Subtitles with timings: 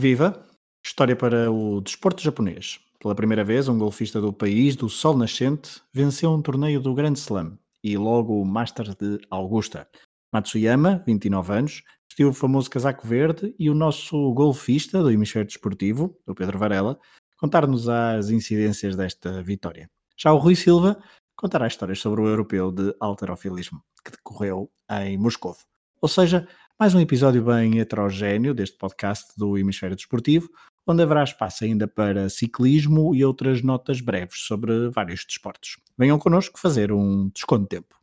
[0.00, 0.46] Viva!
[0.82, 2.80] História para o desporto japonês.
[2.98, 7.12] Pela primeira vez, um golfista do país do Sol Nascente venceu um torneio do Grand
[7.12, 9.86] Slam e logo o Masters de Augusta.
[10.32, 16.18] Matsuyama, 29 anos, vestiu o famoso casaco verde e o nosso golfista do hemisfério desportivo,
[16.26, 16.98] o Pedro Varela,
[17.36, 19.90] contar-nos as incidências desta vitória.
[20.16, 20.98] Já o Rui Silva
[21.36, 25.54] contará histórias sobre o europeu de alterofilismo, que decorreu em Moscou.
[26.00, 26.48] Ou seja,
[26.80, 30.48] mais um episódio bem heterogéneo deste podcast do Hemisfério Desportivo,
[30.86, 35.76] onde haverá espaço ainda para ciclismo e outras notas breves sobre vários desportos.
[35.98, 38.00] Venham connosco fazer um desconto de tempo.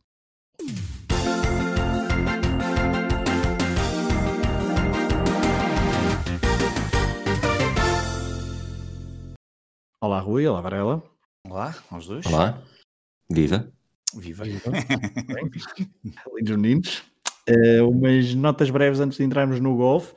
[10.00, 11.02] Olá Rui, olá Varela.
[11.48, 12.24] Olá, aos dois.
[12.26, 12.62] Olá,
[13.28, 13.72] viva.
[14.14, 14.44] Viva.
[14.44, 14.70] Viva.
[16.36, 17.17] Lindos meninos.
[17.48, 20.14] Uh, umas notas breves antes de entrarmos no golfe.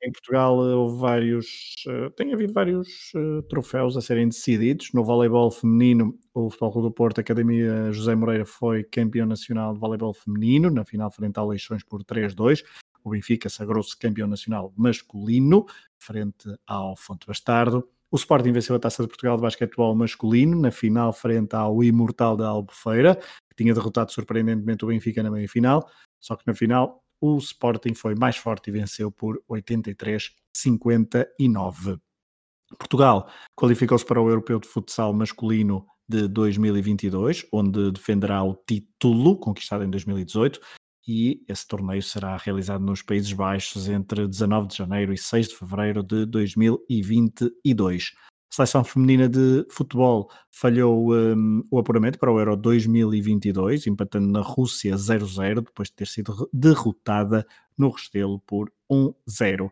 [0.00, 3.12] Em Portugal uh, houve vários, uh, tem havido vários
[3.48, 4.90] troféus a serem decididos.
[4.94, 9.74] No voleibol feminino, o Futebol Clube do Porto, a Academia José Moreira foi campeão nacional
[9.74, 12.62] de voleibol feminino, na final frente ao Leixões por 3-2.
[13.02, 15.66] O Benfica sagrou-se campeão nacional masculino,
[15.98, 17.88] frente ao Fonte Bastardo.
[18.10, 22.36] O Sporting venceu a Taça de Portugal de basquetebol masculino na final frente ao Imortal
[22.36, 25.86] da Albufeira, que tinha derrotado surpreendentemente o Benfica na meia-final.
[26.20, 31.98] Só que na final o Sporting foi mais forte e venceu por 83-59.
[32.78, 39.84] Portugal qualificou-se para o Europeu de Futsal masculino de 2022, onde defenderá o título conquistado
[39.84, 40.60] em 2018
[41.06, 45.56] e esse torneio será realizado nos Países Baixos entre 19 de janeiro e 6 de
[45.56, 48.12] fevereiro de 2022.
[48.50, 54.94] Seleção feminina de futebol falhou um, o apuramento para o Euro 2022, empatando na Rússia
[54.94, 59.70] 0-0, depois de ter sido derrotada no Restelo por 1-0.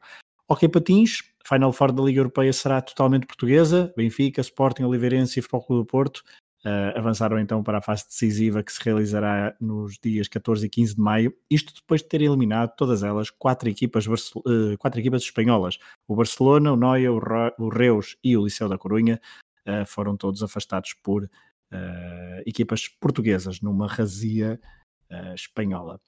[0.49, 3.93] Ok, Patins, Final Four da Liga Europeia será totalmente portuguesa.
[3.97, 6.23] Benfica, Sporting, Oliveirense e Futebol Clube do Porto
[6.65, 10.97] Uh, avançaram então para a fase decisiva que se realizará nos dias 14 e 15
[10.97, 15.79] de maio, isto depois de ter eliminado todas elas quatro equipas, uh, quatro equipas espanholas.
[16.08, 17.20] O Barcelona, o Noia, o,
[17.58, 19.20] o Reus e o Liceu da Corunha
[19.69, 21.29] uh, foram todos afastados por
[22.47, 24.59] equipas portuguesas numa razia
[25.35, 26.01] espanhola.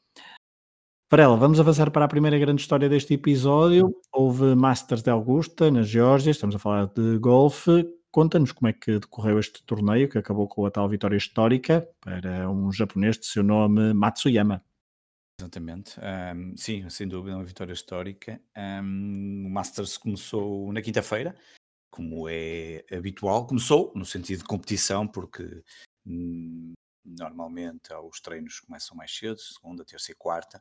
[1.10, 3.92] Varela, vamos avançar para a primeira grande história deste episódio.
[4.12, 7.97] Houve Masters de Augusta, na Geórgia, estamos a falar de golfe.
[8.10, 12.50] Conta-nos como é que decorreu este torneio, que acabou com a tal vitória histórica para
[12.50, 14.64] um japonês de seu nome Matsuyama.
[15.40, 18.40] Exatamente, um, sim, sem dúvida, uma vitória histórica.
[18.56, 21.36] Um, o Masters começou na quinta-feira,
[21.90, 23.46] como é habitual.
[23.46, 25.62] Começou no sentido de competição, porque
[26.04, 26.72] hum,
[27.04, 30.60] normalmente os treinos começam mais cedo, segunda, terça e quarta,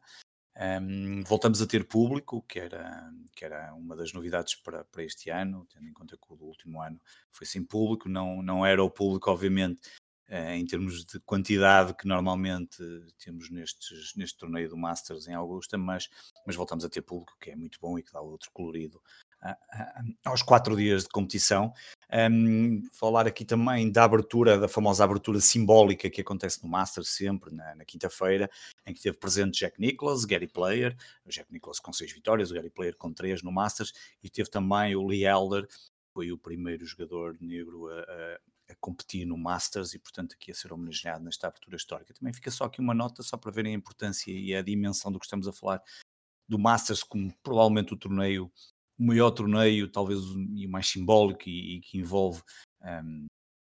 [0.60, 5.30] um, voltamos a ter público, que era, que era uma das novidades para, para este
[5.30, 7.00] ano, tendo em conta que o último ano
[7.32, 9.82] foi sem público, não, não era o público, obviamente,
[10.30, 12.78] uh, em termos de quantidade que normalmente
[13.24, 16.10] temos nestes, neste torneio do Masters em Augusta, mas,
[16.46, 19.02] mas voltamos a ter público, que é muito bom e que dá outro colorido
[20.26, 21.72] aos quatro dias de competição.
[22.10, 27.54] Um, falar aqui também da abertura, da famosa abertura simbólica que acontece no Masters sempre,
[27.54, 28.50] na, na quinta-feira,
[28.86, 32.54] em que teve presente Jack Nicklaus, Gary Player, o Jack Nicklaus com seis vitórias, o
[32.54, 35.68] Gary Player com três no Masters, e teve também o Lee Elder,
[36.14, 38.40] foi o primeiro jogador negro a, a,
[38.72, 42.14] a, competir no Masters e, portanto, aqui a ser homenageado nesta abertura histórica.
[42.14, 45.20] Também fica só aqui uma nota, só para verem a importância e a dimensão do
[45.20, 45.82] que estamos a falar
[46.48, 48.52] do Masters como provavelmente o torneio
[48.98, 52.42] o maior torneio, talvez o mais simbólico e, e que envolve
[52.82, 53.26] um,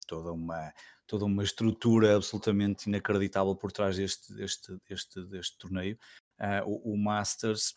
[0.07, 0.73] toda, uma,
[1.07, 5.99] toda uma estrutura absolutamente inacreditável por trás deste, deste, deste, deste torneio.
[6.39, 7.75] Uh, o, o, Masters,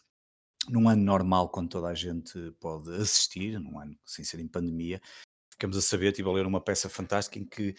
[0.70, 5.02] num ano normal, quando toda a gente pode assistir, num ano sem ser em pandemia,
[5.52, 7.76] ficamos a saber, estive a ler uma peça fantástica em que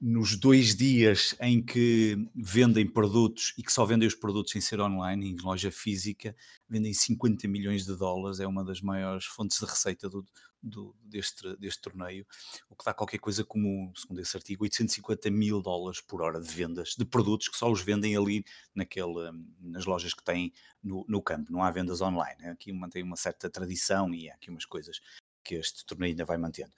[0.00, 4.80] nos dois dias em que vendem produtos e que só vendem os produtos sem ser
[4.80, 6.34] online, em loja física,
[6.66, 10.24] vendem 50 milhões de dólares, é uma das maiores fontes de receita do,
[10.62, 12.26] do, deste, deste torneio,
[12.70, 16.48] o que dá qualquer coisa como, segundo esse artigo, 850 mil dólares por hora de
[16.48, 18.42] vendas de produtos que só os vendem ali
[18.74, 19.30] naquele,
[19.60, 20.50] nas lojas que têm
[20.82, 22.46] no, no campo, não há vendas online.
[22.46, 24.98] Aqui mantém uma certa tradição e há aqui umas coisas
[25.44, 26.72] que este torneio ainda vai mantendo.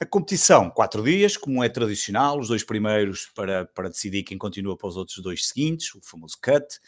[0.00, 4.76] A competição, quatro dias, como é tradicional, os dois primeiros para, para decidir quem continua
[4.76, 6.80] para os outros dois seguintes, o famoso cut,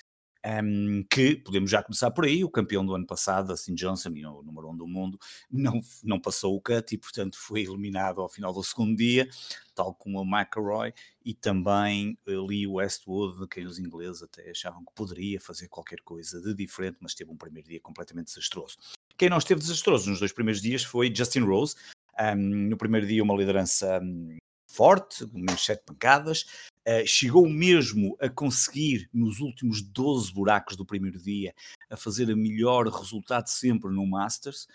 [0.44, 2.42] um, que podemos já começar por aí.
[2.42, 5.18] O campeão do ano passado, Dustin Johnson, o número um do mundo,
[5.48, 9.28] não, não passou o cut e, portanto, foi eliminado ao final do segundo dia,
[9.72, 10.92] tal como o McElroy
[11.24, 16.40] e também Lee Westwood, de quem os ingleses até achavam que poderia fazer qualquer coisa
[16.40, 18.76] de diferente, mas teve um primeiro dia completamente desastroso.
[19.16, 21.76] Quem não esteve desastroso nos dois primeiros dias foi Justin Rose.
[22.18, 24.36] Um, no primeiro dia, uma liderança um,
[24.66, 26.44] forte, menos sete pancadas.
[26.86, 31.54] Uh, chegou mesmo a conseguir, nos últimos 12 buracos do primeiro dia,
[31.90, 34.66] a fazer o melhor resultado sempre no Masters.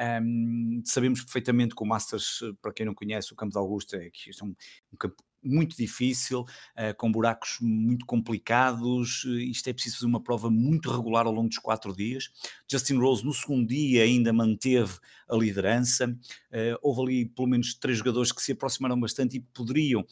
[0.00, 4.10] Um, sabemos perfeitamente que o Masters, para quem não conhece, o Campo de Augusta é,
[4.10, 4.54] que é um,
[4.92, 9.24] um campo muito difícil, uh, com buracos muito complicados.
[9.24, 12.30] Isto é preciso fazer uma prova muito regular ao longo dos quatro dias.
[12.70, 14.98] Justin Rose, no segundo dia, ainda manteve
[15.28, 16.08] a liderança.
[16.08, 20.04] Uh, houve ali pelo menos três jogadores que se aproximaram bastante e poderiam.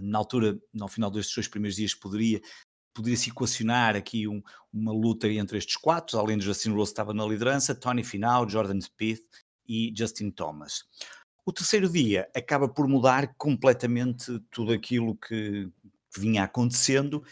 [0.00, 2.40] Na altura, no final destes dois primeiros dias, poderia
[2.94, 4.42] poderia-se equacionar aqui um,
[4.72, 8.80] uma luta entre estes quatro, além de Justin Rose estava na liderança, Tony Finau, Jordan
[8.80, 9.22] Spieth
[9.66, 10.84] e Justin Thomas.
[11.50, 15.68] O terceiro dia acaba por mudar completamente tudo aquilo que
[16.16, 17.24] vinha acontecendo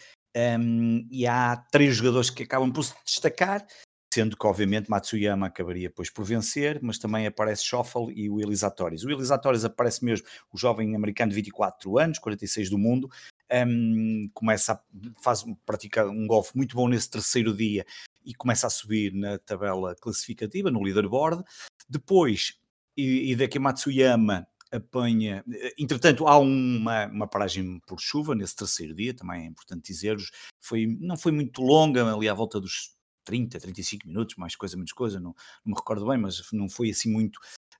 [0.59, 3.65] um, e há três jogadores que acabam por se destacar,
[4.13, 9.05] sendo que obviamente Matsuyama acabaria depois por vencer, mas também aparece Schoffel e o Elisatoris.
[9.05, 13.09] O Elisatoris aparece mesmo, o jovem americano de 24 anos, 46 do mundo,
[13.49, 14.81] um, começa a
[15.23, 17.85] faz, praticar um golfe muito bom nesse terceiro dia
[18.25, 21.41] e começa a subir na tabela classificativa, no leaderboard.
[21.89, 22.58] Depois,
[22.99, 25.43] Hideki Matsuyama apanha.
[25.77, 30.31] Entretanto, há uma, uma paragem por chuva nesse terceiro dia, também é importante dizer-vos.
[30.59, 34.91] Foi, não foi muito longa, ali à volta dos 30, 35 minutos, mais coisa, menos
[34.91, 35.33] coisa, não,
[35.65, 37.39] não me recordo bem, mas não foi assim muito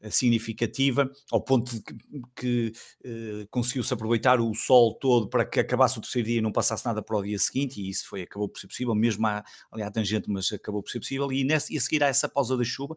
[0.09, 1.97] significativa, ao ponto de que,
[2.35, 2.73] que
[3.05, 6.85] uh, conseguiu-se aproveitar o sol todo para que acabasse o terceiro dia e não passasse
[6.85, 9.83] nada para o dia seguinte, e isso foi, acabou por ser possível, mesmo à, ali
[9.83, 12.55] à tangente, mas acabou por ser possível, e, nesse, e a seguir a essa pausa
[12.55, 12.95] da chuva,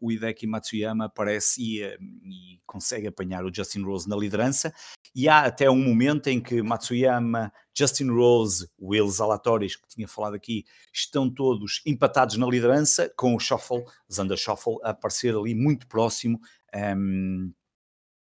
[0.00, 4.72] o Hideki Matsuyama aparece e, eh, e, consegue apanhar o Justin Rose na liderança.
[5.14, 10.34] E há até um momento em que Matsuyama, Justin Rose, Will Zalatoris, que tinha falado
[10.34, 15.86] aqui, estão todos empatados na liderança, com o Shuffle, Zander Shuffle, a aparecer ali muito
[15.86, 16.40] próximo.
[16.74, 17.52] Um, ehm,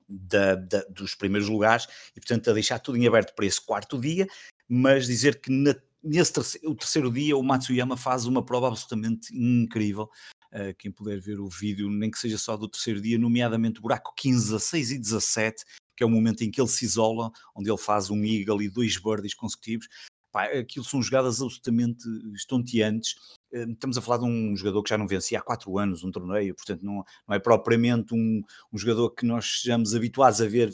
[0.08, 4.00] da, da, dos primeiros lugares e portanto a deixar tudo em aberto para esse quarto
[4.00, 4.28] dia,
[4.68, 5.74] mas dizer que na,
[6.04, 10.10] nesse terceiro, o terceiro dia o Matsuyama faz uma prova absolutamente incrível,
[10.54, 13.82] uh, quem puder ver o vídeo, nem que seja só do terceiro dia, nomeadamente o
[13.82, 15.66] buraco 15, 16 e 17,
[15.96, 18.70] que é o momento em que ele se isola, onde ele faz um eagle e
[18.70, 19.88] dois birdies consecutivos.
[20.32, 22.04] Pá, aquilo são jogadas absolutamente
[22.34, 23.16] estonteantes.
[23.54, 26.10] Eh, estamos a falar de um jogador que já não vencia há quatro anos um
[26.10, 28.42] torneio, portanto, não, não é propriamente um,
[28.72, 30.74] um jogador que nós sejamos habituados a ver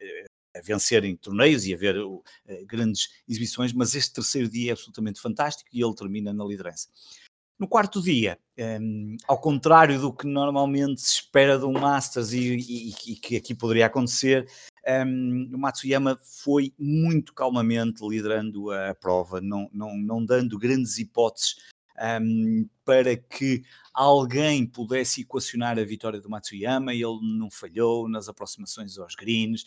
[0.00, 0.24] eh,
[0.54, 1.96] a vencer em torneios e a ver
[2.66, 6.90] grandes exibições, mas este terceiro dia é absolutamente fantástico e ele termina na liderança.
[7.62, 12.56] No quarto dia, um, ehm, ao contrário do que normalmente se espera um Masters e,
[12.56, 14.48] e, e que aqui poderia acontecer,
[14.84, 20.98] um, ehm, o Matsuyama foi muito calmamente liderando a prova, não, não, não dando grandes
[20.98, 21.54] hipóteses
[21.96, 23.62] um, ehm, para que
[23.94, 26.92] alguém pudesse equacionar a vitória do Matsuyama.
[26.92, 29.64] Ele não falhou nas aproximações aos greens,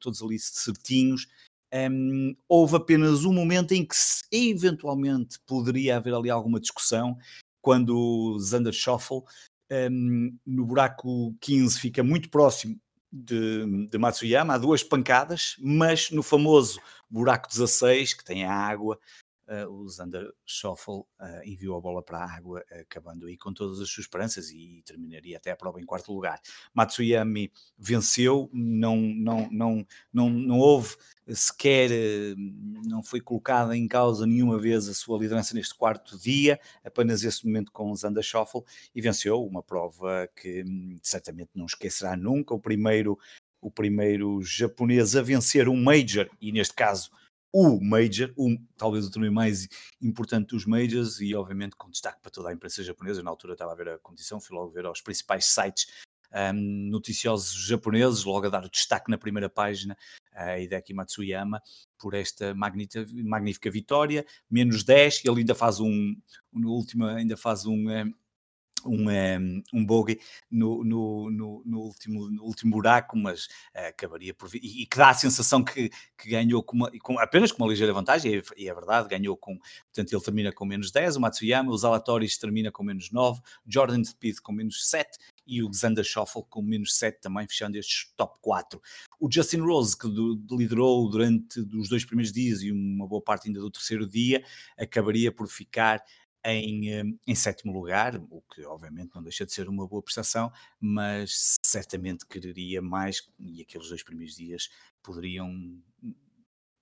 [0.00, 1.26] todos ali certinhos.
[1.72, 3.94] Um, houve apenas um momento em que
[4.32, 7.18] eventualmente poderia haver ali alguma discussão,
[7.60, 9.24] quando Zander Schoffel
[9.70, 12.78] um, no buraco 15 fica muito próximo
[13.12, 18.98] de, de, Matsuyama, há duas pancadas, mas no famoso buraco 16, que tem a água,
[19.48, 23.80] uh, o Zander Schoffel uh, enviou a bola para a água, acabando aí com todas
[23.80, 26.40] as suas esperanças e terminaria até a prova em quarto lugar.
[26.74, 30.96] Matsuyami venceu, não, não, não, não, não houve
[31.34, 32.34] sequer, eh,
[32.86, 37.44] não foi colocada em causa nenhuma vez a sua liderança neste quarto dia, apenas esse
[37.46, 38.64] momento com o Zander Schoffel
[38.94, 43.18] e venceu uma prova que hum, certamente não esquecerá nunca, o primeiro
[43.60, 47.10] o primeiro japonês a vencer um Major, e neste caso
[47.60, 49.66] o Major, um, talvez o torneio mais
[50.00, 53.20] importante dos Majors, e obviamente com destaque para toda a imprensa japonesa.
[53.20, 55.88] Na altura estava a ver a competição, fui logo ver aos principais sites
[56.32, 56.52] um,
[56.88, 59.96] noticiosos japoneses, logo a dar o destaque na primeira página
[60.32, 61.60] a Hideki Matsuyama
[61.98, 66.14] por esta magnífica, magnífica vitória, menos 10, ele ainda faz um,
[66.52, 67.90] no último, ainda faz um,
[68.84, 70.20] um, um, um bogey
[70.50, 74.86] no, no, no, no, último, no último buraco, mas uh, acabaria por vir, e, e,
[74.86, 78.34] que dá a sensação que, que ganhou com, uma, com, apenas com uma ligeira vantagem,
[78.34, 81.78] e, e, é verdade, ganhou com, portanto ele termina com menos 10, o Matsuyama, o
[81.78, 85.18] Zalatoris termina com menos 9, Jordan Speed com menos 7
[85.48, 88.80] e o Xander Schoffel com menos 7 também, fechando estes top 4.
[89.18, 93.48] O Justin Rose, que do, liderou durante os dois primeiros dias e uma boa parte
[93.48, 94.44] ainda do terceiro dia,
[94.78, 96.04] acabaria por ficar
[96.44, 100.52] em, eh, em, sétimo lugar, o que obviamente não deixa de ser uma boa prestação,
[100.80, 104.68] mas certamente quereria mais, e aqueles dois primeiros dias
[105.02, 105.50] poderiam.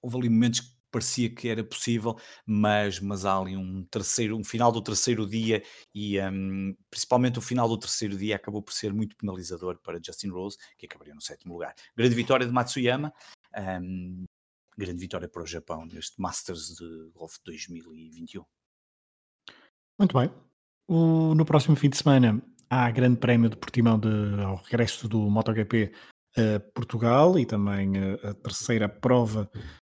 [0.02, 4.72] Houve ali momentos parecia que era possível, mas, mas há ali um terceiro, um final
[4.72, 5.62] do terceiro dia
[5.94, 10.30] e um, principalmente o final do terceiro dia acabou por ser muito penalizador para Justin
[10.30, 11.74] Rose, que acabaria no sétimo lugar.
[11.94, 13.12] Grande vitória de Matsuyama,
[13.82, 14.24] um,
[14.76, 18.42] grande vitória para o Japão neste Masters de Golf 2021.
[19.98, 20.30] Muito bem.
[20.88, 24.08] O, no próximo fim de semana há grande prémio de Portimão de,
[24.42, 25.92] ao regresso do MotoGP
[26.36, 29.50] a Portugal e também a, a terceira prova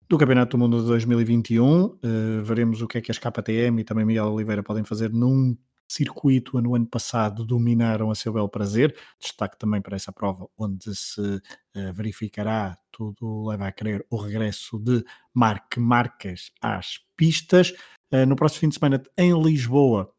[0.10, 1.86] do Campeonato do Mundo de 2021.
[1.86, 5.12] Uh, eh, veremos o que é que as KTM e também Miguel Oliveira podem fazer
[5.12, 5.56] num
[5.88, 8.96] circuito no ano passado dominaram a seu belo prazer.
[9.20, 14.80] Destaque também para essa prova onde se uh, verificará, tudo leva a crer, o regresso
[14.80, 15.04] de
[15.34, 17.74] Marc Marques às pistas.
[18.14, 20.14] Uh, no próximo fim de semana em Lisboa,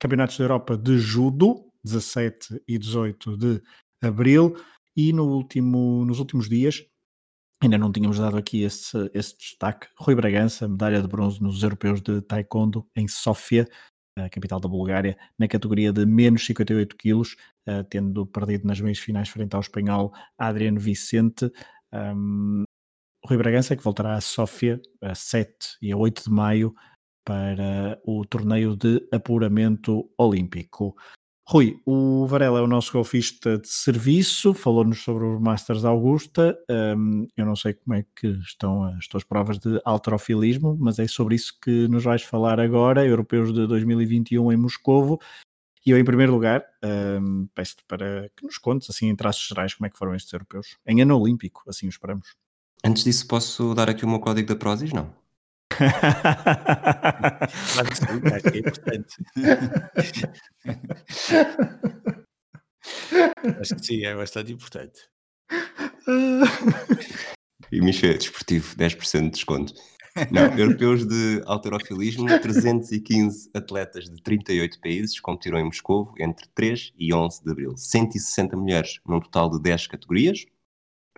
[0.00, 3.62] Campeonatos da Europa de Judo, 17 e 18 de
[4.02, 4.56] abril.
[4.96, 6.84] E no último, nos últimos dias,
[7.62, 12.00] ainda não tínhamos dado aqui esse, esse destaque, Rui Bragança, medalha de bronze nos Europeus
[12.00, 13.68] de Taekwondo em Sófia,
[14.18, 17.36] a capital da Bulgária, na categoria de menos 58 quilos,
[17.68, 21.50] uh, tendo perdido nas meias finais frente ao espanhol Adriano Vicente.
[21.92, 22.64] Um,
[23.24, 26.74] Rui Bragança, que voltará a Sófia a 7 e a 8 de maio
[27.26, 30.96] para o torneio de apuramento olímpico.
[31.48, 36.58] Rui, o Varela é o nosso golfista de serviço, falou-nos sobre os Masters Augusta.
[36.68, 41.06] Um, eu não sei como é que estão as tuas provas de alterofilismo, mas é
[41.06, 45.20] sobre isso que nos vais falar agora, Europeus de 2021 em Moscovo.
[45.84, 46.64] E eu, em primeiro lugar,
[47.20, 50.32] um, peço-te para que nos contes, assim, em traços gerais, como é que foram estes
[50.32, 50.76] europeus.
[50.84, 52.34] Em ano olímpico, assim o esperamos.
[52.84, 55.14] Antes disso, posso dar aqui o meu código da Prozis, não?
[58.34, 59.16] Acho que é importante.
[63.60, 65.00] acho que sim, é bastante importante.
[67.72, 69.74] Hemisfério desportivo, 10% de desconto.
[70.30, 77.12] Não, europeus de alterofilismo, 315 atletas de 38 países competiram em Moscou entre 3 e
[77.12, 77.76] 11 de abril.
[77.76, 80.46] 160 mulheres, num total de 10 categorias,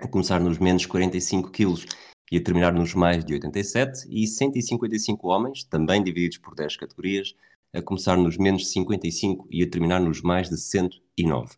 [0.00, 1.86] a começar nos menos 45 quilos
[2.30, 7.34] e a terminar nos mais de 87, e 155 homens, também divididos por 10 categorias,
[7.72, 11.56] a começar nos menos 55 e a terminar nos mais de 109.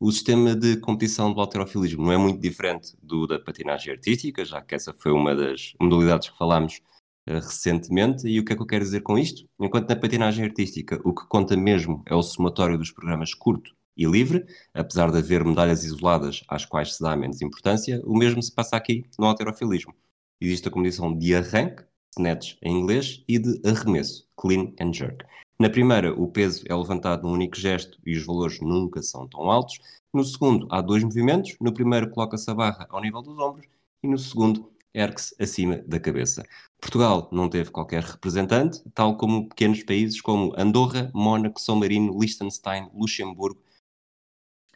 [0.00, 4.62] O sistema de competição do alterofilismo não é muito diferente do da patinagem artística, já
[4.62, 6.80] que essa foi uma das modalidades que falámos
[7.28, 8.28] uh, recentemente.
[8.28, 9.44] E o que é que eu quero dizer com isto?
[9.58, 14.06] Enquanto na patinagem artística o que conta mesmo é o somatório dos programas curto e
[14.06, 18.54] livre, apesar de haver medalhas isoladas às quais se dá menos importância, o mesmo se
[18.54, 19.92] passa aqui no alterofilismo
[20.40, 21.84] existe a combinação de arranque,
[22.16, 25.24] snatch em inglês, e de arremesso, clean and jerk.
[25.60, 29.50] Na primeira, o peso é levantado num único gesto e os valores nunca são tão
[29.50, 29.80] altos.
[30.14, 31.56] No segundo, há dois movimentos.
[31.60, 33.66] No primeiro, coloca-se a barra ao nível dos ombros
[34.02, 36.44] e no segundo, ergue-se acima da cabeça.
[36.80, 42.88] Portugal não teve qualquer representante, tal como pequenos países como Andorra, Mónaco, São Marino, Liechtenstein,
[42.94, 43.60] Luxemburgo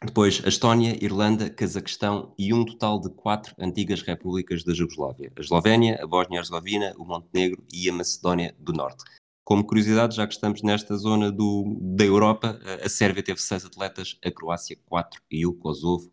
[0.05, 5.39] depois, a Estónia, Irlanda, Cazaquistão e um total de quatro antigas repúblicas da Jugoslávia: a
[5.39, 9.03] Eslovénia, a Bósnia-Herzegovina, o Montenegro e a Macedónia do Norte.
[9.45, 14.17] Como curiosidade, já que estamos nesta zona do, da Europa, a Sérvia teve seis atletas,
[14.23, 16.11] a Croácia quatro e o Kosovo.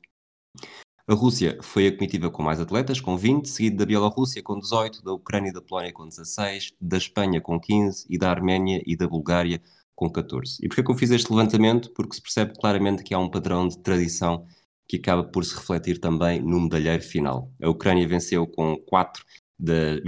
[1.09, 5.02] A Rússia foi a comitiva com mais atletas, com 20, seguido da Bielorrússia com 18,
[5.02, 8.97] da Ucrânia e da Polónia com 16, da Espanha com 15 e da Arménia e
[8.97, 10.59] da Bulgária com 14.
[10.62, 11.90] E porquê que eu fiz este levantamento?
[11.90, 14.47] Porque se percebe claramente que há um padrão de tradição
[14.88, 17.50] que acaba por se refletir também no medalheiro final.
[17.62, 19.25] A Ucrânia venceu com 4
[19.59, 20.02] de,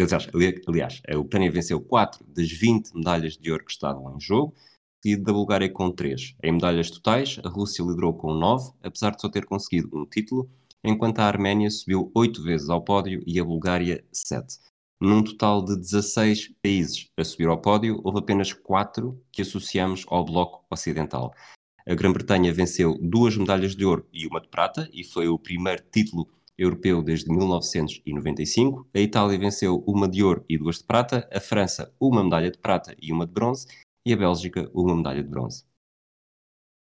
[0.67, 4.55] aliás, a Ucrânia venceu 4 das 20 medalhas de ouro que estavam em jogo,
[5.05, 6.37] e da Bulgária com 3.
[6.43, 10.49] Em medalhas totais, a Rússia liderou com 9, apesar de só ter conseguido um título,
[10.85, 14.59] enquanto a Arménia subiu 8 vezes ao pódio e a Bulgária 7.
[15.05, 20.25] Num total de 16 países a subir ao pódio, houve apenas 4 que associamos ao
[20.25, 21.35] Bloco Ocidental.
[21.85, 25.83] A Grã-Bretanha venceu duas medalhas de ouro e uma de prata, e foi o primeiro
[25.91, 28.89] título europeu desde 1995.
[28.95, 32.59] A Itália venceu uma de ouro e duas de prata, a França uma medalha de
[32.59, 33.67] prata e uma de bronze,
[34.07, 35.65] e a Bélgica uma medalha de bronze.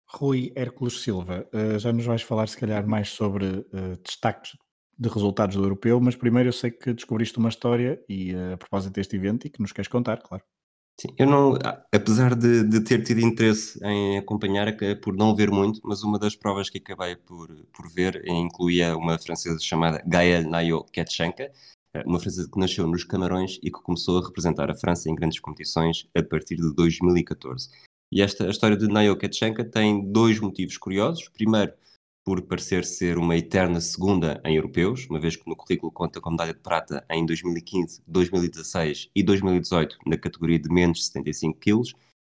[0.08, 4.56] Rui Hércules Silva, uh, já nos vais falar se calhar mais sobre uh, destaques
[4.98, 8.58] de resultados do europeu, mas primeiro eu sei que descobriste uma história e uh, a
[8.58, 10.44] propósito deste evento e que nos queres contar, claro.
[11.00, 11.58] Sim, eu não,
[11.94, 16.38] apesar de, de ter tido interesse em acompanhar, por não ver muito, mas uma das
[16.38, 21.52] provas que acabei por, por ver incluía uma francesa chamada Gaëlle Nayo Ketchenka,
[21.94, 25.16] eh, uma francesa que nasceu nos Camarões e que começou a representar a França em
[25.16, 27.70] grandes competições a partir de 2014.
[28.10, 31.28] E esta a história de Nayo Ketchenka tem dois motivos curiosos.
[31.28, 31.74] Primeiro,
[32.26, 36.32] por parecer ser uma eterna segunda em europeus, uma vez que no currículo conta com
[36.32, 41.82] medalha de prata em 2015, 2016 e 2018 na categoria de menos de 75 kg,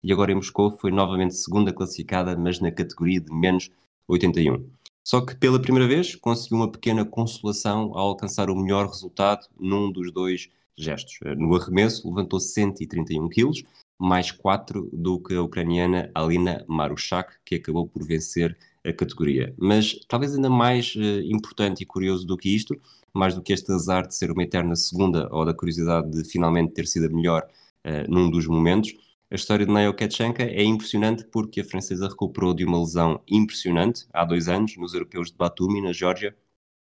[0.03, 3.71] e agora em Moscou foi novamente segunda classificada, mas na categoria de menos
[4.09, 4.69] 81.
[5.05, 9.89] Só que pela primeira vez conseguiu uma pequena consolação ao alcançar o melhor resultado num
[9.89, 11.17] dos dois gestos.
[11.37, 13.65] No arremesso levantou 131 kg,
[13.97, 18.57] mais 4 do que a ucraniana Alina Marushak, que acabou por vencer
[18.93, 19.53] categoria.
[19.57, 22.79] Mas talvez ainda mais uh, importante e curioso do que isto,
[23.13, 26.73] mais do que este azar de ser uma eterna segunda ou da curiosidade de finalmente
[26.73, 27.47] ter sido a melhor
[27.85, 28.93] uh, num dos momentos,
[29.29, 34.07] a história de Nayo Ketchenka é impressionante porque a francesa recuperou de uma lesão impressionante
[34.13, 36.33] há dois anos, nos europeus de Batumi, na Geórgia.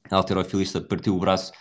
[0.10, 1.54] A alterofilista partiu o braço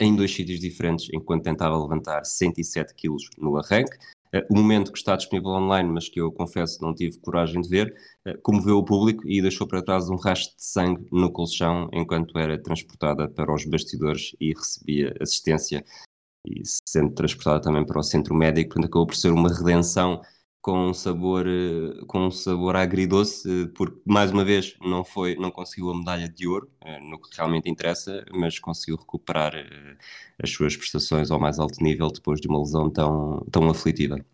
[0.00, 3.96] em dois sítios diferentes enquanto tentava levantar 107 quilos no arranque.
[4.32, 7.68] Eh, o momento que está disponível online, mas que eu confesso não tive coragem de
[7.68, 11.88] ver, eh, comoveu o público e deixou para trás um rastro de sangue no colchão
[11.92, 15.84] enquanto era transportada para os bastidores e recebia assistência
[16.46, 20.20] e sendo transportada também para o centro médico, portanto acabou por ser uma redenção
[20.62, 25.50] com um sabor eh, com um sabor agridoce porque mais uma vez não foi não
[25.50, 26.70] conseguiu a medalha de ouro
[27.02, 29.52] no que realmente interessa mas conseguiu recuperar
[30.42, 34.24] as suas prestações ao mais alto nível depois de uma lesão tão, tão aflitiva.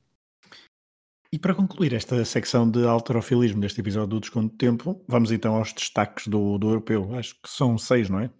[1.31, 5.57] E para concluir esta secção de alterofilismo deste episódio do Desconto de Tempo, vamos então
[5.57, 7.15] aos destaques do, do europeu.
[7.15, 8.31] Acho que são seis, não é?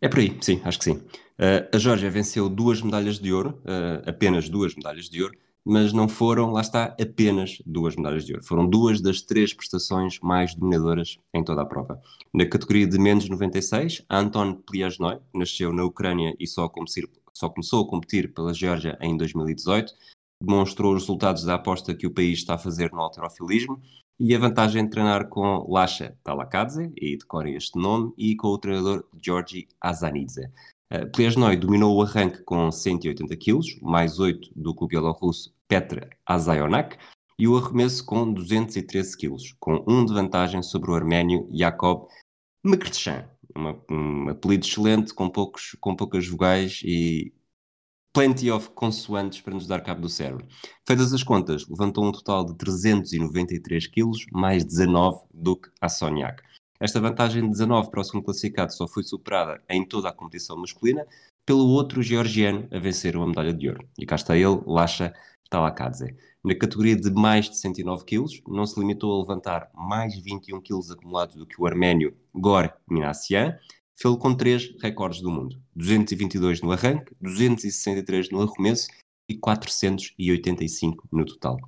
[0.00, 0.94] É por aí, sim, acho que sim.
[0.94, 5.92] Uh, a Geórgia venceu duas medalhas de ouro, uh, apenas duas medalhas de ouro, mas
[5.92, 8.44] não foram, lá está, apenas duas medalhas de ouro.
[8.44, 12.00] Foram duas das três prestações mais dominadoras em toda a prova.
[12.32, 16.70] Na categoria de menos 96, Anton Pliasnoy nasceu na Ucrânia e só,
[17.32, 19.92] só começou a competir pela Geórgia em 2018.
[20.42, 23.80] Demonstrou os resultados da aposta que o país está a fazer no alterofilismo
[24.20, 28.58] e a vantagem de treinar com Lasha Talakadze, e decorem este nome, e com o
[28.58, 30.50] treinador Georgi Azanidze.
[30.92, 36.08] Uh, Pliasnoy dominou o arranque com 180 kg, mais 8 do que o bielorrusso Petr
[36.26, 36.96] Azayonak,
[37.38, 42.06] e o arremesso com 213 kg, com um de vantagem sobre o arménio Jakob
[42.62, 43.28] Mekrtchan.
[43.56, 47.32] um apelido excelente, com, poucos, com poucas vogais e
[48.12, 50.46] plenty of consoantes para nos dar cabo do cérebro.
[50.86, 56.42] Feitas as contas, levantou um total de 393 kg, mais 19 do que a Soniac.
[56.80, 60.56] Esta vantagem de 19 para o segundo classificado só foi superada em toda a competição
[60.56, 61.06] masculina
[61.44, 63.86] pelo outro georgiano a vencer uma medalha de ouro.
[63.98, 65.12] E cá está ele, Lasha
[65.50, 66.16] Talakadze.
[66.42, 70.92] Na categoria de mais de 109 kg, não se limitou a levantar mais 21 kg
[70.92, 73.58] acumulados do que o arménio Gor Minassian,
[73.94, 78.88] fez com três recordes do mundo: 222 no arranque, 263 no arremesso
[79.28, 81.58] e 485 no total.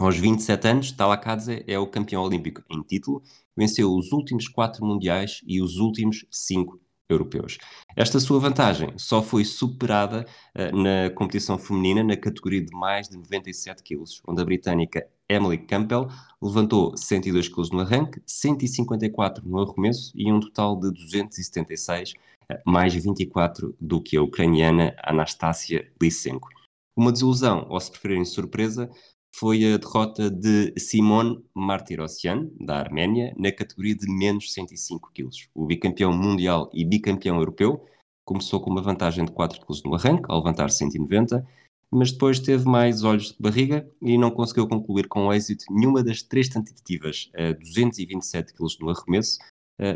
[0.00, 3.22] Aos 27 anos, Talakadze é o campeão olímpico em título,
[3.54, 7.58] venceu os últimos quatro mundiais e os últimos cinco europeus.
[7.94, 10.24] Esta sua vantagem só foi superada
[10.56, 15.58] uh, na competição feminina na categoria de mais de 97 kg, onde a britânica Emily
[15.58, 16.08] Campbell
[16.40, 22.14] levantou 102 kg no arranque, 154 no arremesso e um total de 276,
[22.50, 26.48] uh, mais 24 do que a ucraniana Anastasia Lysenko.
[26.96, 28.90] Uma desilusão, ou se preferirem surpresa,
[29.34, 35.28] foi a derrota de Simon Martirosyan, da Arménia, na categoria de menos 105 kg.
[35.54, 37.84] O bicampeão mundial e bicampeão europeu
[38.24, 41.46] começou com uma vantagem de 4 kg no arranque, ao levantar 190,
[41.90, 46.22] mas depois teve mais olhos de barriga e não conseguiu concluir com êxito nenhuma das
[46.22, 49.38] três tentativas a 227 kg no arremesso,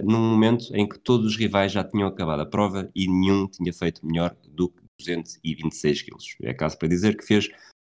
[0.02, 3.72] num momento em que todos os rivais já tinham acabado a prova e nenhum tinha
[3.72, 6.16] feito melhor do que 226 kg.
[6.42, 7.48] É caso para dizer que fez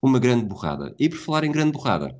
[0.01, 0.95] uma grande borrada.
[0.99, 2.19] E por falar em grande borrada,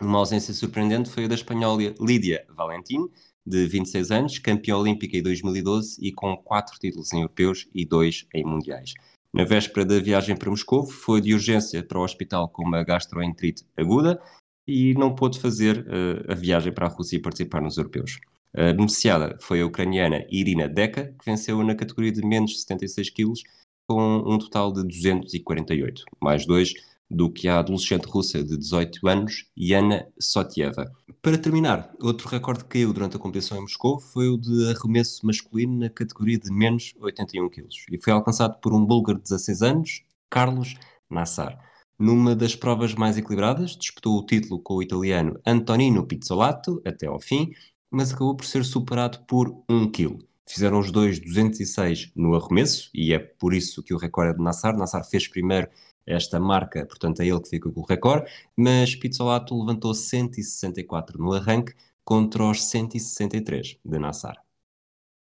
[0.00, 3.08] uma ausência surpreendente foi a da espanhola Lídia Valentim,
[3.46, 8.26] de 26 anos, campeã olímpica em 2012 e com quatro títulos em europeus e dois
[8.34, 8.94] em mundiais.
[9.32, 13.64] Na véspera da viagem para Moscou, foi de urgência para o hospital com uma gastroenterite
[13.76, 14.20] aguda
[14.66, 18.18] e não pôde fazer uh, a viagem para a Rússia e participar nos europeus.
[18.54, 23.10] A beneficiada foi a ucraniana Irina Deka, que venceu na categoria de menos de 76
[23.10, 23.42] quilos,
[23.88, 26.74] com um total de 248, mais dois
[27.10, 30.90] do que a adolescente russa de 18 anos, Yana Sotieva.
[31.20, 35.26] Para terminar, outro recorde que caiu durante a competição em Moscou foi o de arremesso
[35.26, 39.62] masculino na categoria de menos 81 kg e foi alcançado por um búlgaro de 16
[39.62, 40.76] anos, Carlos
[41.10, 41.58] Nassar.
[41.98, 47.20] Numa das provas mais equilibradas, disputou o título com o italiano Antonino Pizzolato até ao
[47.20, 47.50] fim,
[47.90, 50.18] mas acabou por ser superado por 1 kg.
[50.48, 54.42] Fizeram os dois 206 no arremesso, e é por isso que o recorde é de
[54.42, 54.76] Nassar.
[54.76, 55.68] Nassar fez primeiro
[56.06, 61.32] esta marca, portanto é ele que fica com o recorde, mas Pizzolato levantou 164 no
[61.32, 64.42] arranque, contra os 163 de Nassar.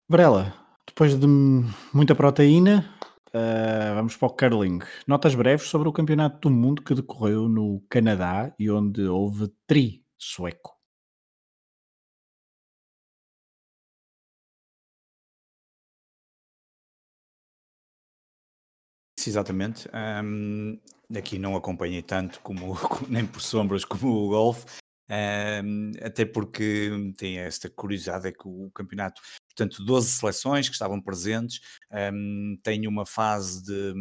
[0.09, 0.55] Varela,
[0.87, 1.27] depois de
[1.93, 2.89] muita proteína,
[3.29, 4.79] uh, vamos para o curling.
[5.05, 10.05] Notas breves sobre o campeonato do mundo que decorreu no Canadá e onde houve tri
[10.17, 10.76] sueco.
[19.29, 19.89] Exatamente.
[20.25, 20.79] Um,
[21.17, 22.77] aqui não acompanhei tanto como,
[23.09, 24.67] nem por sombras como o golfe,
[25.09, 31.01] um, até porque tem esta curiosidade, é que o campeonato, portanto, 12 seleções que estavam
[31.01, 31.61] presentes,
[32.12, 33.95] um, tem uma fase de,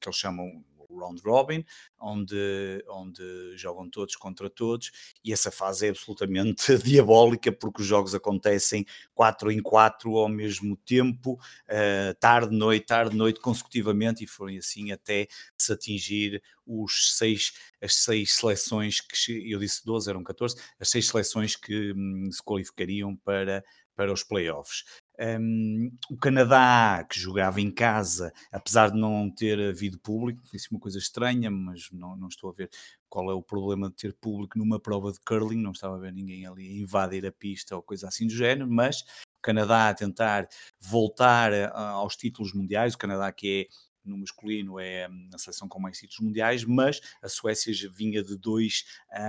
[0.00, 0.62] que eles chamam
[0.98, 1.64] round robin,
[2.00, 4.90] onde, onde jogam todos contra todos,
[5.24, 10.76] e essa fase é absolutamente diabólica porque os jogos acontecem 4 em 4 ao mesmo
[10.76, 15.26] tempo, uh, tarde, noite, tarde, noite, consecutivamente, e foram assim até
[15.56, 21.08] se atingir os seis, as seis seleções que eu disse 12, eram 14, as seis
[21.08, 24.84] seleções que hum, se qualificariam para, para os playoffs.
[25.20, 30.80] Um, o Canadá, que jogava em casa, apesar de não ter havido público, foi uma
[30.80, 32.70] coisa estranha, mas não, não estou a ver
[33.06, 36.12] qual é o problema de ter público numa prova de curling, não estava a ver
[36.12, 40.48] ninguém ali invadir a pista ou coisa assim do género, mas o Canadá a tentar
[40.80, 45.68] voltar a, aos títulos mundiais, o Canadá que é no masculino é hum, a seleção
[45.68, 48.84] com mais títulos mundiais, mas a Suécia já vinha de dois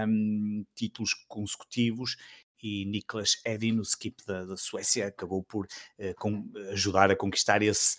[0.07, 2.15] um, títulos consecutivos
[2.61, 7.61] e Niklas Edin, o skip da, da Suécia, acabou por uh, com, ajudar a conquistar
[7.61, 7.97] esse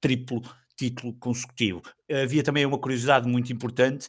[0.00, 0.42] triplo
[0.76, 1.82] título consecutivo.
[2.10, 4.08] Havia também uma curiosidade muito importante,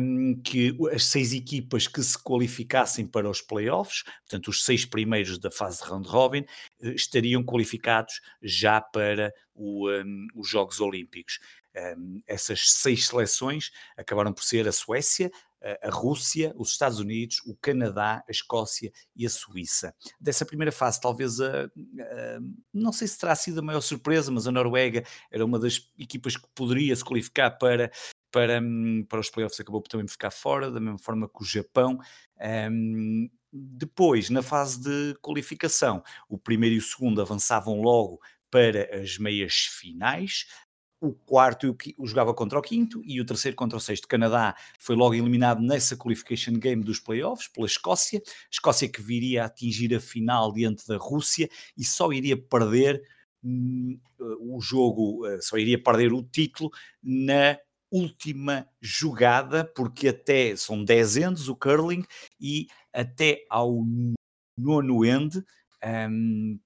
[0.00, 5.38] um, que as seis equipas que se qualificassem para os playoffs, portanto os seis primeiros
[5.38, 6.44] da fase de round robin,
[6.80, 11.40] eh, estariam qualificados já para o, um, os Jogos Olímpicos.
[11.76, 15.28] Um, essas seis seleções acabaram por ser a Suécia,
[15.82, 19.94] a Rússia, os Estados Unidos, o Canadá, a Escócia e a Suíça.
[20.20, 21.68] Dessa primeira fase, talvez a, a,
[22.72, 26.36] não sei se terá sido a maior surpresa, mas a Noruega era uma das equipas
[26.36, 27.90] que poderia se qualificar para,
[28.30, 28.60] para,
[29.08, 31.98] para os playoffs, acabou por também ficar fora, da mesma forma que o Japão.
[32.70, 39.18] Um, depois, na fase de qualificação, o primeiro e o segundo avançavam logo para as
[39.18, 40.46] meias finais
[41.04, 44.04] o quarto o jogava contra o quinto e o terceiro contra o sexto.
[44.04, 48.22] O Canadá foi logo eliminado nessa qualification game dos playoffs pela Escócia.
[48.50, 53.02] Escócia que viria a atingir a final diante da Rússia e só iria perder
[53.42, 53.98] hum,
[54.40, 56.70] o jogo, uh, só iria perder o título
[57.02, 57.58] na
[57.90, 62.04] última jogada, porque até são 10 endos o curling
[62.40, 63.84] e até ao
[64.56, 65.44] nono end
[66.10, 66.58] um,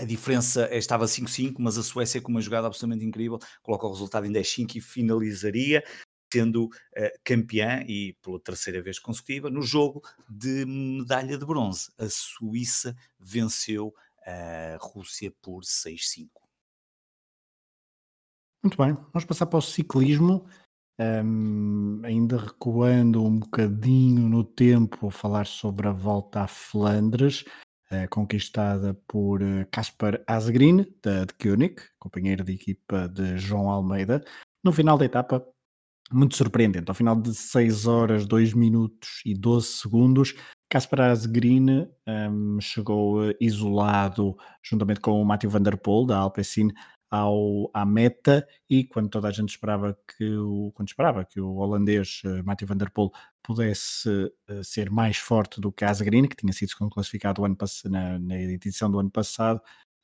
[0.00, 4.26] a diferença estava 5-5, mas a Suécia, com uma jogada absolutamente incrível, coloca o resultado
[4.26, 5.84] em 10-5 e finalizaria
[6.32, 11.90] sendo uh, campeã e pela terceira vez consecutiva no jogo de medalha de bronze.
[11.98, 13.92] A Suíça venceu
[14.24, 16.28] a Rússia por 6-5.
[18.62, 20.46] Muito bem, vamos passar para o ciclismo.
[21.00, 27.44] Um, ainda recuando um bocadinho no tempo, falar sobre a volta a Flandres.
[27.92, 29.66] Eh, conquistada por eh,
[30.28, 34.22] Asgreen, da de Koenig, companheiro de equipa de João Almeida.
[34.62, 35.44] No final da etapa,
[36.12, 40.36] muito surpreendente, ao final de 6 horas, 2 minutos e 12 segundos,
[40.70, 46.18] Caspar Asgreen um, ehm, chegou eh, isolado juntamente com o Matthew Van Der Poel da
[46.18, 46.68] Alpecin
[47.10, 51.56] ao, à meta e quando toda a gente esperava que o, quando esperava que o
[51.56, 53.10] holandês uh, Matthew Van Der Poel
[53.42, 54.08] pudesse
[54.48, 58.90] uh, ser mais forte do que Asgreen, que tinha sido classificado ano na, na edição
[58.90, 59.60] do ano passado,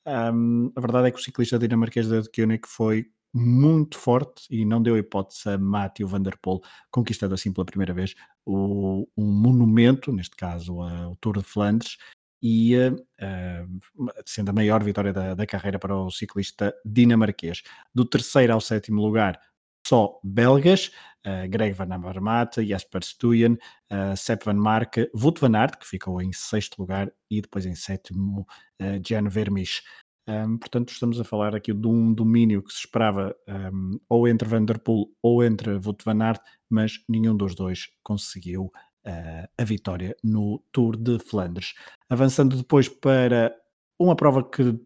[0.07, 4.83] um, a verdade é que o ciclista dinamarquês da Koenig foi muito forte e não
[4.83, 8.14] deu hipótese a Matthew Van Der Poel, conquistando assim pela primeira vez
[8.45, 11.99] o, um monumento, neste caso uh, o Tour de Flandres,
[12.42, 13.81] e uh,
[14.25, 17.62] sendo a maior vitória da, da, carreira para o ciclista dinamarquês.
[17.94, 19.40] Do terceiro ao sétimo lugar,
[19.87, 20.90] só belgas,
[21.27, 23.53] uh, Greg Van Avermaet, Jasper Stuyven,
[23.92, 27.75] uh, Sepp Van Marke, Wout van Aert, que ficou em sexto lugar, e depois em
[27.75, 28.46] sétimo,
[28.83, 29.83] uh, Jan Vermees.
[30.29, 34.49] Um, portanto, estamos a falar aqui de um domínio que se esperava um, ou entre
[34.49, 38.72] Van Der Poel ou entre Wout van Aert, mas nenhum dos dois conseguiu
[39.07, 41.75] uh, a vitória no Tour de Flandres.
[42.09, 43.55] Avançando depois para
[43.99, 44.79] uma prova que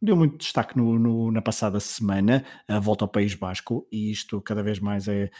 [0.00, 4.40] deu muito destaque no, no, na passada semana, a volta ao País Basco, e isto
[4.40, 5.30] cada vez mais é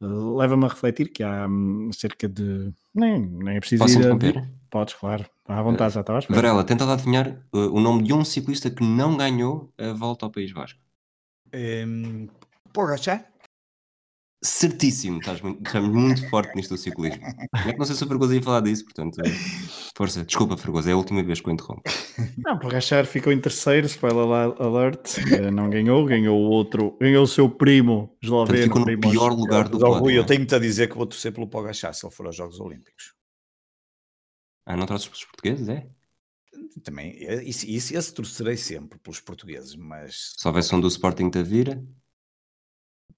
[0.00, 2.72] leva-me a refletir que há hum, cerca de.
[2.94, 4.48] Nem, nem é preciso Posso ir interromper?
[4.70, 5.24] Podes, claro.
[5.46, 8.84] À vontade, já estava Varela, tenta lá adivinhar uh, o nome de um ciclista que
[8.84, 10.78] não ganhou a volta ao País Basco.
[11.54, 12.28] Um,
[12.72, 13.24] Pogacar?
[14.42, 17.20] Certíssimo, estás muito, estás muito forte nisto do ciclismo.
[17.20, 19.16] Como é que não sei se o Fragoso ia falar disso, portanto,
[19.96, 21.82] força, desculpa Fragoso, é a última vez que eu interrompo.
[22.38, 27.24] Não, por Rachar ficou em terceiro, spoiler alert, eh, não ganhou, ganhou o outro, ganhou
[27.24, 28.62] o seu primo esloveno.
[28.62, 30.10] ficou no pior lugar do pódio.
[30.12, 33.14] Eu tenho-te a dizer que vou torcer pelo Pogachar se ele for aos Jogos Olímpicos.
[34.64, 35.88] Ah, não trouxes os portugueses, é?
[36.84, 37.16] Também,
[37.48, 40.34] isso, isso, esse torcerei sempre pelos portugueses, mas...
[40.36, 41.82] Se houvesse um do Sporting da Vira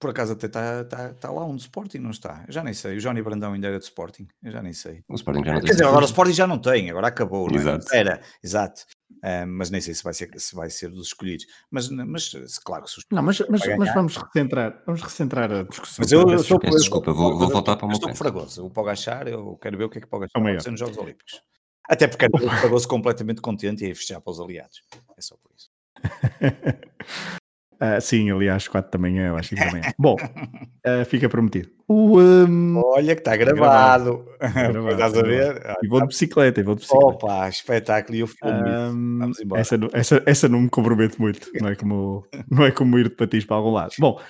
[0.01, 2.43] por acaso até está tá, tá lá um do Sporting, não está?
[2.47, 2.97] Eu já nem sei.
[2.97, 4.27] O Johnny Brandão ainda era de Sporting.
[4.43, 5.03] Eu já nem sei.
[5.07, 5.67] O Sporting já não tem.
[5.67, 7.47] Quer dizer, agora o Sporting já não tem, agora acabou.
[7.47, 7.59] Não é?
[7.59, 7.85] Exato.
[7.93, 8.81] Era, exato.
[9.11, 11.45] Uh, mas nem sei se vai ser, se vai ser dos escolhidos.
[11.69, 12.31] Mas, mas
[12.65, 15.97] claro que se Não, mas, mas, mas, vamos recentrar, vamos recentrar a discussão.
[15.99, 18.65] Mas eu, eu estou Desculpa, vou, vou voltar para o meu Estou fragoso.
[18.65, 20.97] O Pogachar, eu quero ver o que é que o Pogachar vai ser nos Jogos
[20.97, 21.43] Olímpicos.
[21.87, 24.81] Até porque o Fragoso completamente contente e ia fechar para os aliados.
[25.15, 25.69] É só por isso.
[27.81, 29.81] Uh, sim, aliás, 4 da manhã, eu acho que também.
[29.97, 31.69] Bom, uh, fica prometido.
[31.87, 32.77] O, um...
[32.77, 34.23] Olha que está gravado.
[34.39, 34.89] gravado.
[34.93, 35.77] Estás a ver?
[35.81, 37.07] E vou de bicicleta, e vou de bicicleta.
[37.07, 38.69] Opa, espetáculo e o filme.
[38.69, 39.61] Um, Vamos embora.
[39.61, 43.15] Essa, essa, essa não me comprometo muito, não é como, não é como ir de
[43.15, 43.95] patins para algum lado.
[43.97, 44.21] Bom,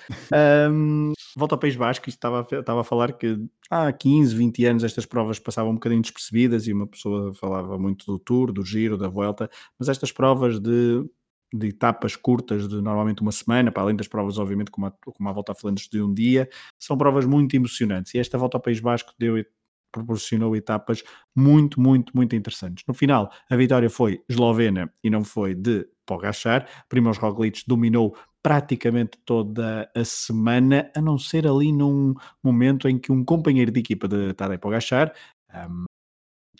[0.72, 3.38] um, volta ao País Basco, estava, estava a falar que
[3.70, 8.06] há 15, 20 anos estas provas passavam um bocadinho despercebidas e uma pessoa falava muito
[8.06, 11.04] do Tour, do Giro, da Volta, mas estas provas de
[11.54, 15.30] de etapas curtas de normalmente uma semana, para além das provas, obviamente, como a, como
[15.30, 18.14] a volta a Flandres de um dia, são provas muito emocionantes.
[18.14, 19.44] E esta volta ao País Basco deu
[19.92, 21.04] proporcionou etapas
[21.36, 22.84] muito, muito, muito interessantes.
[22.88, 26.68] No final, a vitória foi eslovena e não foi de Pogachar.
[26.88, 33.12] Primoz Roglic dominou praticamente toda a semana, a não ser ali num momento em que
[33.12, 35.14] um companheiro de equipa de Tadej Pogachar,
[35.54, 35.84] um,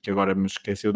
[0.02, 0.88] que agora me esqueci,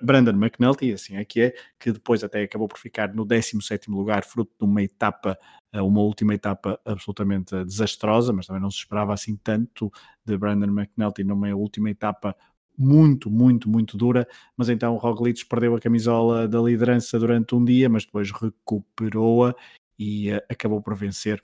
[0.00, 4.24] Brandon McNulty, assim é que é, que depois até acabou por ficar no 17 lugar,
[4.24, 5.36] fruto de uma etapa,
[5.72, 9.90] eh, uma última etapa absolutamente desastrosa, mas também não se esperava assim tanto
[10.24, 12.36] de Brandon McNulty numa última etapa
[12.78, 17.64] muito, muito, muito dura, mas então o Roglic perdeu a camisola da liderança durante um
[17.64, 19.54] dia, mas depois recuperou-a
[19.98, 21.42] e uh, acabou por vencer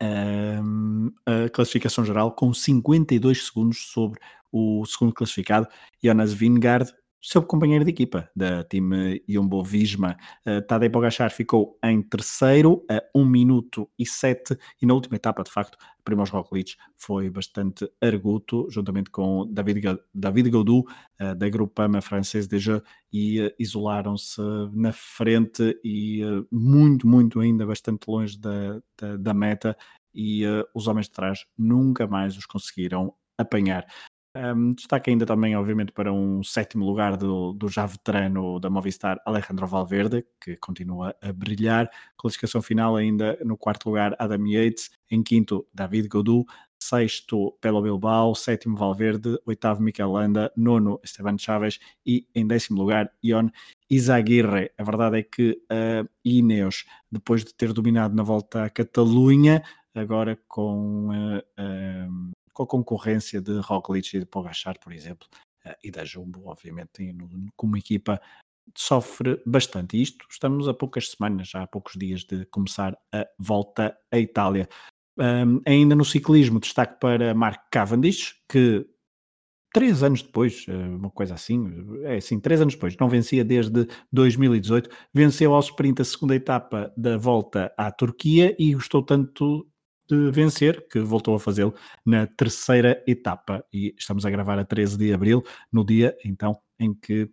[0.00, 5.68] a classificação geral com 52 segundos sobre o segundo classificado,
[6.02, 10.16] Jonas Vingard, seu companheiro de equipa da time Jumbo Visma.
[10.46, 10.90] Uh, Tadej
[11.30, 15.76] ficou em terceiro a 1 minuto e 7 e na última etapa, de facto,
[16.08, 22.82] Primoz Roglic foi bastante arguto, juntamente com David, David Gaudu, uh, da Grupama francês déjà,
[23.12, 24.40] e uh, isolaram-se
[24.72, 29.76] na frente e uh, muito, muito ainda bastante longe da, da, da meta
[30.14, 33.86] e os homens de trás nunca mais os conseguiram apanhar.
[34.36, 39.18] Um, destaque ainda também, obviamente, para um sétimo lugar do, do já veterano da Movistar,
[39.24, 41.90] Alejandro Valverde, que continua a brilhar.
[42.16, 44.90] Classificação final ainda no quarto lugar, Adam Yates.
[45.10, 46.46] Em quinto, David Godou.
[46.80, 48.34] Sexto, Pelo Bilbao.
[48.34, 49.38] Sétimo, Valverde.
[49.46, 50.52] Oitavo, Mikel Landa.
[50.56, 51.80] Nono, Esteban Chaves.
[52.06, 53.48] E em décimo lugar, Ion
[53.90, 54.70] Izaguirre.
[54.78, 59.62] A verdade é que a Ineos, depois de ter dominado na volta à Catalunha,
[59.94, 65.28] agora com uh, uh, com a concorrência de Roglic e de Pogachar, por exemplo,
[65.64, 67.14] eh, e da Jumbo, obviamente,
[67.56, 68.20] como equipa
[68.76, 70.00] sofre bastante.
[70.00, 74.68] Isto estamos a poucas semanas, já há poucos dias de começar a volta à Itália.
[75.18, 78.86] Um, ainda no ciclismo, destaque para Mark Cavendish, que
[79.72, 81.68] três anos depois, eh, uma coisa assim,
[82.04, 86.92] é assim, três anos depois, não vencia desde 2018, venceu ao sprint a segunda etapa
[86.96, 89.66] da volta à Turquia e gostou tanto
[90.08, 93.64] de vencer, que voltou a fazê-lo na terceira etapa.
[93.72, 97.30] E estamos a gravar a 13 de abril, no dia então em que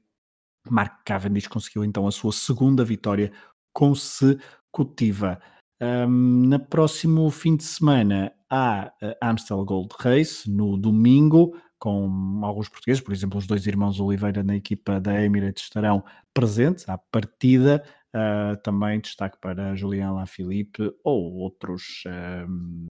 [0.69, 3.31] Mark Cavendish conseguiu então a sua segunda vitória
[3.73, 5.39] consecutiva.
[5.81, 12.69] Um, na próximo fim de semana há a Amstel Gold Race, no domingo, com alguns
[12.69, 17.83] portugueses, por exemplo, os dois irmãos Oliveira na equipa da Emirates estarão presentes à partida.
[18.15, 22.01] Uh, também destaque para Julian Lafilippe ou outros,
[22.47, 22.85] um,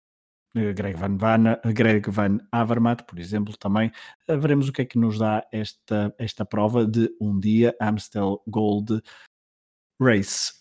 [0.54, 3.92] Greg Van, Van, Greg Van Avermaet, por exemplo, também.
[4.30, 8.40] Uh, veremos o que é que nos dá esta, esta prova de um dia Amstel
[8.48, 9.02] Gold
[10.00, 10.54] Race.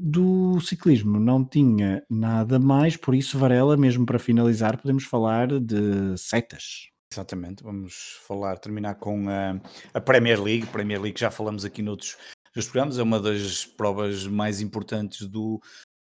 [0.00, 6.16] Do ciclismo não tinha nada mais, por isso, Varela, mesmo para finalizar, podemos falar de
[6.16, 6.88] setas.
[7.12, 9.60] Exatamente, vamos falar, terminar com a,
[9.94, 10.66] a Premier League.
[10.66, 12.16] Premier League já falamos aqui noutros
[12.56, 15.60] dos programas, é uma das provas mais importantes do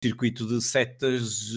[0.01, 1.51] circuito de setas,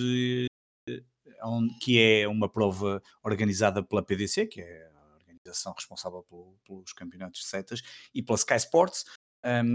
[1.81, 6.27] que é uma prova organizada pela PDC, que é a organização responsável
[6.67, 9.05] pelos campeonatos de setas, e pela Sky Sports.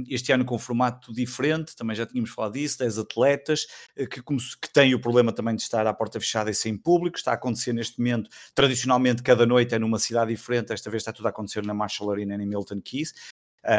[0.10, 4.22] Este ano com um formato diferente, também já tínhamos falado disso, 10 atletas, eh, que,
[4.22, 7.34] que têm o problema também de estar à porta fechada e sem público, está a
[7.34, 11.30] acontecer neste momento, tradicionalmente cada noite é numa cidade diferente, esta vez está tudo a
[11.30, 13.12] acontecer na Marshall Arena em Milton Keys,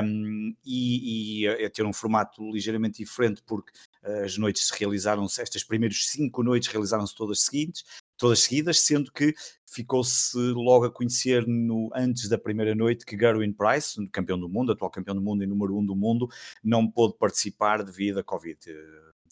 [0.03, 3.72] um, e, e é ter um formato ligeiramente diferente porque
[4.05, 7.85] uh, as noites se realizaram, estas primeiras cinco noites realizaram-se todas seguintes,
[8.16, 9.35] todas seguidas, sendo que
[9.66, 14.72] ficou-se logo a conhecer no, antes da primeira noite que Gerwin Price, campeão do mundo,
[14.72, 16.29] atual campeão do mundo e número um do mundo,
[16.62, 18.59] não pôde participar devido à Covid.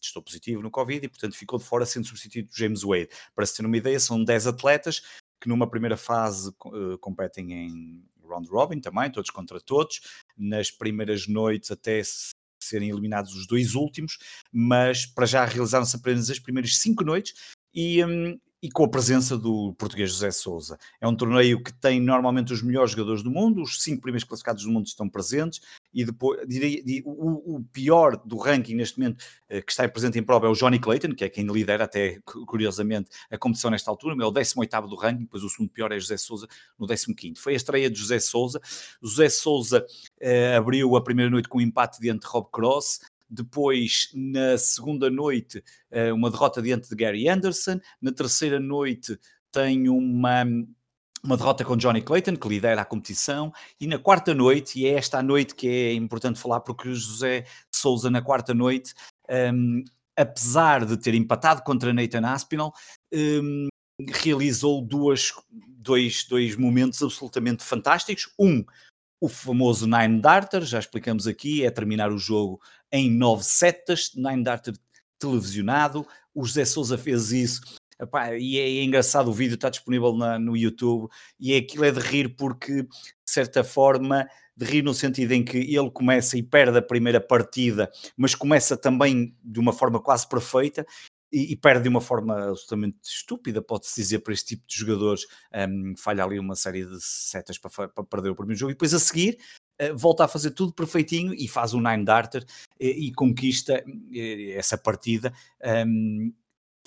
[0.01, 3.09] Estou positivo no Covid e, portanto, ficou de fora sendo substituído James Wade.
[3.35, 5.03] Para se ter uma ideia, são 10 atletas
[5.41, 10.01] que numa primeira fase uh, competem em round robin também, todos contra todos.
[10.37, 12.03] Nas primeiras noites até
[12.61, 14.19] serem eliminados os dois últimos,
[14.53, 17.35] mas para já realizaram-se apenas as primeiras cinco noites
[17.75, 20.79] e, um, e com a presença do português José Souza.
[20.99, 24.65] É um torneio que tem normalmente os melhores jogadores do mundo, os cinco primeiros classificados
[24.65, 25.61] do mundo estão presentes,
[25.93, 30.23] e depois diria, o, o, pior do ranking neste momento eh, que está presente em
[30.23, 34.17] prova é o Johnny Clayton, que é quem lidera até curiosamente a competição nesta altura,
[34.19, 36.49] é o 18 do ranking, depois o segundo pior é José Souza
[36.79, 38.63] no 15 Foi a estreia de José Souza.
[39.03, 39.85] José Souza
[40.19, 43.01] eh, abriu a primeira noite com um empate diante de Rob Cross,
[43.35, 47.81] depois, na segunda noite, eh, uma derrota diante de Gary Anderson.
[48.01, 49.19] Na terceira noite,
[49.51, 50.45] tem uma,
[51.23, 53.53] uma derrota com Johnny Clayton, que lidera a competição.
[53.81, 57.45] E na quarta noite, e é esta a noite que é importante falar, porque José
[57.75, 58.95] Souza, na quarta noite,
[59.29, 59.85] um, ehm,
[60.17, 62.73] apesar de ter empatado contra Nathan Aspinall,
[63.13, 63.69] um, ehm,
[64.23, 68.33] realizou duas, dois, dois momentos absolutamente fantásticos.
[68.39, 68.65] Um,
[69.21, 72.61] o famoso Nine Darter, já explicamos aqui, é terminar o jogo
[72.95, 74.73] em nove setas, Nine Darter
[75.19, 76.07] televisionado.
[76.33, 77.61] O José Souza fez isso.
[78.01, 81.91] Epá, e é, é, engraçado, o vídeo está disponível na, no YouTube e aquilo é
[81.91, 82.89] de rir porque, de
[83.25, 87.91] certa forma, de rir no sentido em que ele começa e perde a primeira partida,
[88.17, 90.87] mas começa também de uma forma quase perfeita
[91.33, 94.57] e, e perde de uma forma absolutamente estúpida, pode-se dizer, para este
[99.79, 99.83] tipo.
[99.83, 102.45] Um, e Uh, volta a fazer tudo perfeitinho e faz o Nine Darter
[102.79, 105.33] e, e conquista uh, essa partida.
[105.87, 106.33] Um,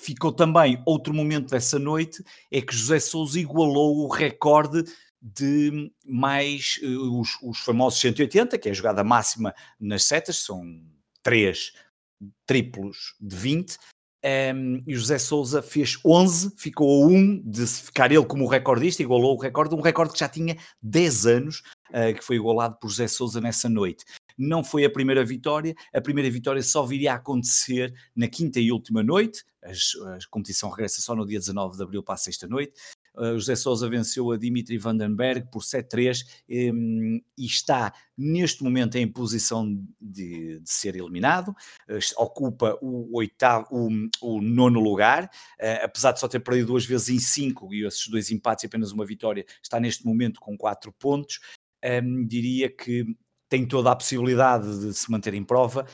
[0.00, 4.84] ficou também outro momento dessa noite é que José Souza igualou o recorde
[5.20, 10.80] de mais os, os, famosos 180, que é a jogada máxima nas setas, são
[11.24, 11.72] três
[12.46, 13.78] triplos de 20,
[14.24, 19.36] um, e José Souza fez 11, ficou a 1 de ficar ele como recordista, igualou
[19.36, 21.62] o recorde, um recorde que já tinha 10 anos,
[22.16, 24.04] que foi igualado por José Souza nessa noite.
[24.36, 28.70] Não foi a primeira vitória, a primeira vitória só viria a acontecer na quinta e
[28.70, 32.72] última noite, a, competição regressa só no dia 19 de abril para a sexta noite,
[33.34, 36.24] José Sousa venceu a Dimitri Vandenberg por 7-3
[36.72, 39.66] um, e está neste momento em posição
[40.00, 43.88] de, de ser eliminado, uh, ocupa o, oitavo, o,
[44.20, 45.30] o nono lugar,
[45.82, 48.92] apesar de só ter perdido duas vezes em cinco e esses dois empates e apenas
[48.92, 51.40] uma vitória, está neste momento com quatro pontos.
[51.84, 53.06] Um, diria que
[53.48, 55.86] tem toda a possibilidade de se manter em prova,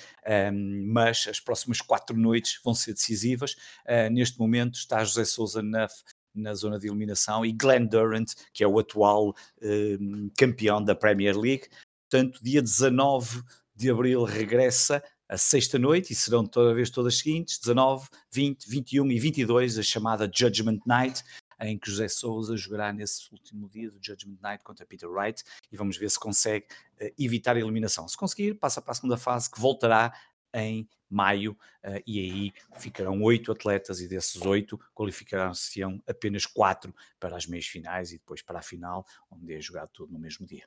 [0.53, 3.53] um, mas as próximas quatro noites vão ser decisivas.
[3.87, 5.87] Uh, neste momento está José Souza na,
[6.35, 11.38] na zona de eliminação, e Glenn Durant, que é o atual um, campeão da Premier
[11.38, 11.68] League.
[12.11, 13.42] Portanto, dia 19
[13.75, 19.11] de abril regressa a sexta noite e serão toda vez todas seguintes, 19, 20, 21
[19.11, 21.23] e 22, a chamada Judgment Night,
[21.66, 25.77] em que José Souza jogará nesse último dia do Judgment Night contra Peter Wright e
[25.77, 26.66] vamos ver se consegue
[27.00, 28.07] uh, evitar a eliminação.
[28.09, 30.12] Se conseguir, passa para a segunda fase que voltará
[30.53, 31.53] em maio,
[31.85, 37.66] uh, e aí ficarão oito atletas e desses oito qualificarão-se apenas quatro para as meias
[37.66, 40.64] finais e depois para a final, onde é jogado tudo no mesmo dia.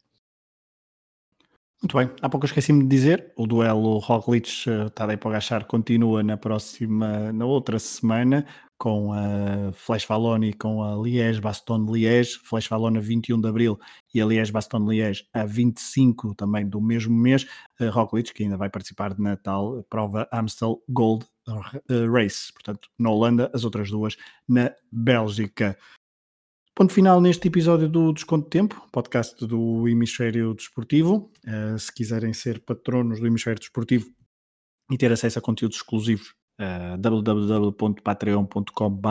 [1.81, 6.35] Muito bem, há pouco esqueci-me de dizer, o duelo Roglic uh, Tadej Pogacar continua na
[6.35, 12.67] próxima, na outra semana, com a Flash Valone e com a Liège Baston Liège, Flash
[12.67, 13.79] Valone a 21 de Abril
[14.13, 17.47] e a Liège Baston Liège a 25 também do mesmo mês,
[17.79, 23.09] uh, Roglic que ainda vai participar de Natal, prova Amstel Gold uh, Race, portanto na
[23.09, 24.15] Holanda, as outras duas
[24.47, 25.77] na Bélgica.
[26.75, 31.31] Ponto final neste episódio do Desconto de Tempo, podcast do Hemisfério Desportivo.
[31.47, 34.07] Uh, se quiserem ser patronos do Hemisfério Desportivo
[34.91, 39.01] e ter acesso a conteúdos exclusivos, uh, www.patreon.com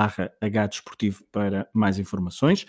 [0.40, 2.66] hdesportivo para mais informações.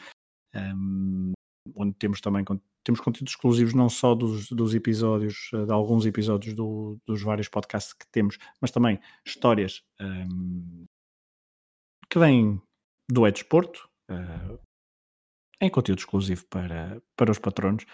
[0.55, 1.33] Um,
[1.75, 2.45] onde temos também
[2.83, 7.49] temos conteúdos exclusivos não só dos, dos episódios, uh, de alguns episódios do, dos vários
[7.49, 10.85] podcasts que temos, mas também histórias um,
[12.09, 12.61] que vêm
[13.11, 14.57] do Edesporto, uh,
[15.59, 17.85] em conteúdo exclusivo para, para os patronos.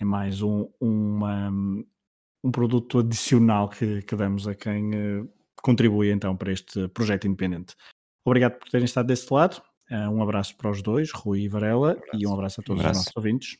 [0.00, 1.50] É mais um, uma,
[2.42, 7.74] um produto adicional que, que damos a quem uh, contribui então para este projeto independente.
[8.24, 9.62] Obrigado por terem estado desse lado.
[9.90, 12.82] Uh, um abraço para os dois, Rui e Varela, um e um abraço a todos
[12.82, 13.00] um abraço.
[13.00, 13.58] os nossos ouvintes.